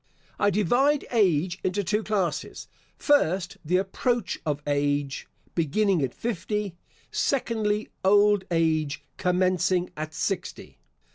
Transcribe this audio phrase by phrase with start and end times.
[0.39, 2.67] I divide age into two classes.
[2.97, 6.73] First, the approach of age, beginning at fifty.
[7.11, 10.79] Secondly, old age commencing at sixty.